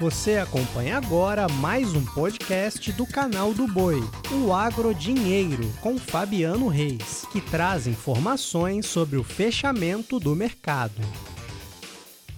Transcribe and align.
Você 0.00 0.38
acompanha 0.38 0.96
agora 0.96 1.46
mais 1.46 1.92
um 1.92 2.02
podcast 2.02 2.90
do 2.92 3.04
canal 3.04 3.52
do 3.52 3.66
Boi, 3.66 4.02
o 4.32 4.50
Agro 4.50 4.94
Dinheiro, 4.94 5.70
com 5.82 5.98
Fabiano 5.98 6.68
Reis, 6.68 7.26
que 7.30 7.38
traz 7.38 7.86
informações 7.86 8.86
sobre 8.86 9.18
o 9.18 9.22
fechamento 9.22 10.18
do 10.18 10.34
mercado. 10.34 11.02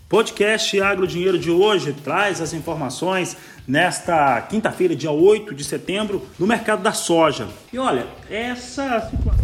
Podcast 0.09 0.81
Agro 0.81 1.07
Dinheiro 1.07 1.39
de 1.39 1.53
hoje 1.53 1.93
traz 1.93 2.41
as 2.41 2.53
informações 2.53 3.37
nesta 3.65 4.41
quinta-feira, 4.43 4.97
dia 4.97 5.13
8 5.13 5.55
de 5.55 5.63
setembro, 5.63 6.27
no 6.41 6.49
mercado 6.49 6.83
da 6.83 6.93
soja. 6.93 7.47
E 7.73 7.79
olha, 7.79 8.09
essa 8.29 9.09
situação 9.09 9.42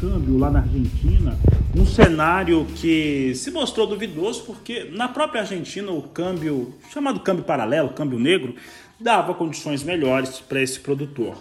câmbio 0.00 0.38
lá 0.38 0.50
na 0.50 0.60
Argentina 0.60 1.38
um 1.76 1.84
cenário 1.84 2.66
que 2.76 3.32
se 3.34 3.50
mostrou 3.50 3.86
duvidoso 3.86 4.42
porque 4.44 4.88
na 4.92 5.08
própria 5.08 5.42
Argentina 5.42 5.92
o 5.92 6.02
câmbio, 6.02 6.74
chamado 6.90 7.20
câmbio 7.20 7.44
paralelo, 7.44 7.90
câmbio 7.90 8.18
negro, 8.18 8.54
dava 8.98 9.34
condições 9.34 9.84
melhores 9.84 10.40
para 10.40 10.62
esse 10.62 10.80
produtor. 10.80 11.36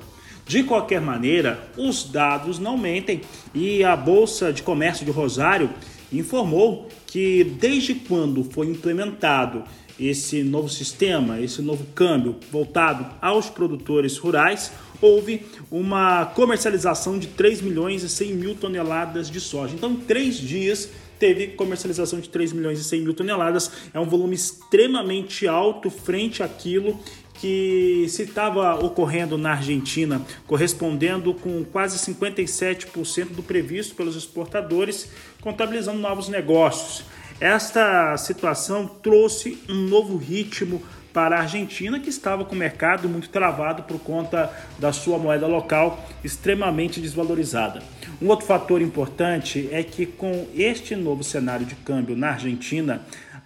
De 0.45 0.63
qualquer 0.63 0.99
maneira, 0.99 1.69
os 1.77 2.03
dados 2.03 2.59
não 2.59 2.77
mentem 2.77 3.21
e 3.55 3.83
a 3.83 3.95
Bolsa 3.95 4.51
de 4.51 4.61
Comércio 4.61 5.05
de 5.05 5.11
Rosário 5.11 5.69
informou 6.11 6.87
que 7.07 7.43
desde 7.43 7.95
quando 7.95 8.43
foi 8.43 8.67
implementado 8.67 9.63
esse 9.99 10.43
novo 10.43 10.69
sistema, 10.69 11.41
esse 11.41 11.61
novo 11.61 11.85
câmbio 11.93 12.37
voltado 12.51 13.05
aos 13.21 13.49
produtores 13.49 14.17
rurais, 14.17 14.71
houve 15.01 15.45
uma 15.69 16.25
comercialização 16.25 17.19
de 17.19 17.27
3 17.27 17.61
milhões 17.61 18.03
e 18.03 18.09
100 18.09 18.33
mil 18.33 18.55
toneladas 18.55 19.29
de 19.29 19.39
soja. 19.39 19.75
Então, 19.75 19.91
em 19.91 19.97
três 19.97 20.37
dias, 20.37 20.89
teve 21.17 21.47
comercialização 21.47 22.19
de 22.19 22.29
3 22.29 22.53
milhões 22.53 22.79
e 22.79 22.83
100 22.83 23.01
mil 23.01 23.13
toneladas. 23.13 23.69
É 23.93 23.99
um 23.99 24.05
volume 24.05 24.35
extremamente 24.35 25.47
alto 25.47 25.89
frente 25.89 26.41
àquilo 26.41 26.97
que 27.39 28.05
se 28.09 28.23
estava 28.23 28.75
ocorrendo 28.75 29.37
na 29.37 29.51
Argentina, 29.51 30.21
correspondendo 30.45 31.33
com 31.33 31.63
quase 31.63 31.97
57% 31.97 33.29
do 33.29 33.41
previsto 33.41 33.95
pelos 33.95 34.15
exportadores, 34.15 35.09
contabilizando 35.41 35.99
novos 35.99 36.27
negócios. 36.27 37.05
Esta 37.39 38.17
situação 38.17 38.85
trouxe 38.85 39.57
um 39.69 39.75
novo 39.75 40.17
ritmo 40.17 40.81
para 41.13 41.37
a 41.37 41.41
Argentina, 41.41 41.99
que 41.99 42.09
estava 42.09 42.45
com 42.45 42.53
o 42.53 42.57
mercado 42.57 43.09
muito 43.09 43.29
travado 43.29 43.83
por 43.83 43.99
conta 43.99 44.51
da 44.77 44.91
sua 44.91 45.17
moeda 45.17 45.47
local 45.47 46.07
extremamente 46.23 46.99
desvalorizada. 46.99 47.81
Um 48.21 48.27
outro 48.27 48.45
fator 48.45 48.81
importante 48.81 49.69
é 49.71 49.81
que, 49.81 50.05
com 50.05 50.47
este 50.53 50.95
novo 50.95 51.23
cenário 51.23 51.65
de 51.65 51.75
câmbio 51.75 52.15
na 52.15 52.31
Argentina, 52.31 53.01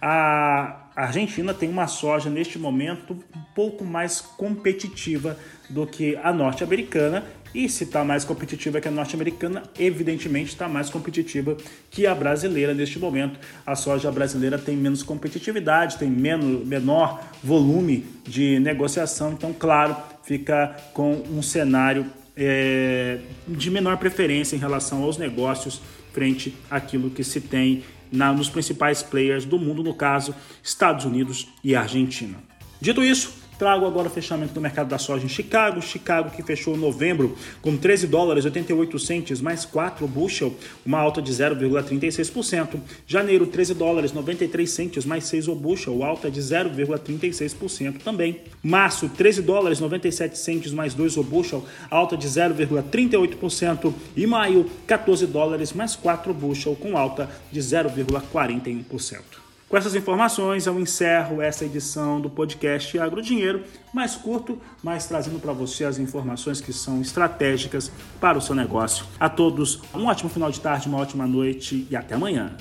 a 0.06 0.90
Argentina 0.94 1.54
tem 1.54 1.70
uma 1.70 1.86
soja 1.86 2.28
neste 2.28 2.58
momento 2.58 3.14
um 3.34 3.40
pouco 3.54 3.86
mais 3.86 4.20
competitiva 4.20 5.34
do 5.70 5.86
que 5.86 6.14
a 6.16 6.30
norte-americana 6.30 7.24
e 7.54 7.70
se 7.70 7.84
está 7.84 8.04
mais 8.04 8.22
competitiva 8.22 8.82
que 8.82 8.88
a 8.88 8.90
norte-americana, 8.90 9.62
evidentemente 9.78 10.50
está 10.50 10.68
mais 10.68 10.90
competitiva 10.90 11.56
que 11.90 12.06
a 12.06 12.14
brasileira 12.14 12.74
neste 12.74 12.98
momento. 12.98 13.40
A 13.64 13.74
soja 13.74 14.12
brasileira 14.12 14.58
tem 14.58 14.76
menos 14.76 15.02
competitividade, 15.02 15.96
tem 15.96 16.10
menos, 16.10 16.66
menor 16.66 17.24
volume 17.42 18.04
de 18.24 18.58
negociação, 18.58 19.32
então, 19.32 19.54
claro, 19.54 19.96
fica 20.22 20.76
com 20.92 21.12
um 21.30 21.40
cenário 21.40 22.04
é, 22.36 23.20
de 23.48 23.70
menor 23.70 23.96
preferência 23.96 24.54
em 24.54 24.58
relação 24.58 25.02
aos 25.02 25.16
negócios 25.16 25.80
frente 26.14 26.54
àquilo 26.70 27.10
que 27.10 27.24
se 27.24 27.40
tem 27.40 27.82
na, 28.10 28.32
nos 28.32 28.48
principais 28.48 29.02
players 29.02 29.44
do 29.44 29.58
mundo, 29.58 29.82
no 29.82 29.92
caso, 29.92 30.34
Estados 30.62 31.04
Unidos 31.04 31.48
e 31.62 31.74
Argentina. 31.74 32.38
Dito 32.80 33.02
isso, 33.02 33.34
Trago 33.58 33.86
agora 33.86 34.08
o 34.08 34.10
fechamento 34.10 34.52
do 34.52 34.60
mercado 34.60 34.88
da 34.88 34.98
soja 34.98 35.24
em 35.24 35.28
Chicago. 35.28 35.80
Chicago 35.80 36.30
que 36.30 36.42
fechou 36.42 36.76
novembro 36.76 37.36
com 37.62 37.76
13 37.76 38.08
dólares 38.08 38.44
88 38.44 38.98
centes 38.98 39.40
mais 39.40 39.64
4 39.64 40.06
bushel, 40.08 40.54
uma 40.84 40.98
alta 40.98 41.22
de 41.22 41.32
0,36%. 41.32 42.80
Janeiro 43.06 43.46
13 43.46 43.74
dólares 43.74 44.12
93 44.12 44.68
centes 44.68 45.04
mais 45.04 45.24
6 45.26 45.48
o 45.48 45.54
bushel, 45.54 46.02
alta 46.02 46.30
de 46.30 46.40
0,36% 46.40 47.98
também. 48.02 48.40
Março 48.62 49.08
13 49.08 49.42
dólares 49.42 49.78
97 49.78 50.36
centes 50.36 50.72
mais 50.72 50.94
2 50.94 51.16
o 51.16 51.22
bushel, 51.22 51.64
alta 51.90 52.16
de 52.16 52.26
0,38% 52.26 53.94
e 54.16 54.26
maio 54.26 54.68
14 54.86 55.26
dólares 55.26 55.72
mais 55.72 55.94
4 55.94 56.34
bushel 56.34 56.74
com 56.74 56.98
alta 56.98 57.30
de 57.52 57.60
0,41%. 57.60 59.43
Com 59.74 59.78
essas 59.78 59.96
informações, 59.96 60.66
eu 60.66 60.78
encerro 60.78 61.42
essa 61.42 61.64
edição 61.64 62.20
do 62.20 62.30
podcast 62.30 62.96
Agro 62.96 63.20
Dinheiro, 63.20 63.64
mais 63.92 64.14
curto, 64.14 64.62
mas 64.80 65.08
trazendo 65.08 65.40
para 65.40 65.52
você 65.52 65.84
as 65.84 65.98
informações 65.98 66.60
que 66.60 66.72
são 66.72 67.00
estratégicas 67.00 67.90
para 68.20 68.38
o 68.38 68.40
seu 68.40 68.54
negócio. 68.54 69.04
A 69.18 69.28
todos, 69.28 69.82
um 69.92 70.06
ótimo 70.06 70.30
final 70.30 70.48
de 70.52 70.60
tarde, 70.60 70.86
uma 70.86 70.98
ótima 70.98 71.26
noite 71.26 71.88
e 71.90 71.96
até 71.96 72.14
amanhã. 72.14 72.56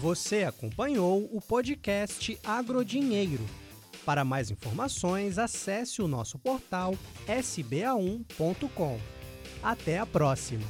Você 0.00 0.44
acompanhou 0.44 1.28
o 1.32 1.40
podcast 1.40 2.38
Agro 2.44 2.84
Dinheiro. 2.84 3.42
Para 4.06 4.24
mais 4.24 4.52
informações, 4.52 5.36
acesse 5.36 6.00
o 6.00 6.06
nosso 6.06 6.38
portal 6.38 6.94
sba1.com. 7.26 9.00
Até 9.64 9.98
a 9.98 10.06
próxima! 10.06 10.62